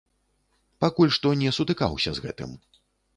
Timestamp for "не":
1.41-1.51